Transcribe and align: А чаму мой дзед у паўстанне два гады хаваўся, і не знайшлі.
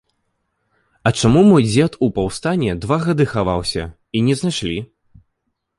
А 1.09 1.11
чаму 1.19 1.43
мой 1.49 1.63
дзед 1.67 1.97
у 2.07 2.09
паўстанне 2.15 2.73
два 2.87 2.97
гады 3.05 3.25
хаваўся, 3.35 3.83
і 4.17 4.25
не 4.31 4.39
знайшлі. 4.43 4.77